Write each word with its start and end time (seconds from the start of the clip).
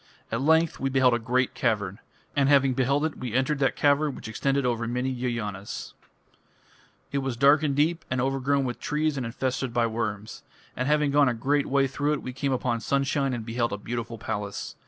At 0.31 0.41
length 0.41 0.79
we 0.79 0.89
beheld 0.89 1.13
a 1.13 1.19
great 1.19 1.53
cavern. 1.53 1.99
And 2.35 2.49
having 2.49 2.73
beheld 2.73 3.05
it, 3.05 3.19
we 3.19 3.35
entered 3.35 3.59
that 3.59 3.75
cavern 3.75 4.15
which 4.15 4.27
extended 4.27 4.65
over 4.65 4.87
many 4.87 5.11
yojanas. 5.11 5.93
It 7.11 7.19
was 7.19 7.37
dark 7.37 7.61
and 7.61 7.75
deep, 7.75 8.03
and 8.09 8.19
overgrown 8.19 8.65
with 8.65 8.79
trees 8.79 9.15
and 9.15 9.27
infested 9.27 9.75
by 9.75 9.85
worms. 9.85 10.41
And 10.75 10.87
having 10.87 11.11
gone 11.11 11.29
a 11.29 11.35
great 11.35 11.67
way 11.67 11.85
through 11.85 12.13
it, 12.13 12.23
we 12.23 12.33
came 12.33 12.51
upon 12.51 12.79
sunshine 12.79 13.31
and 13.31 13.45
beheld 13.45 13.73
a 13.73 13.77
beautiful 13.77 14.17
palace. 14.17 14.75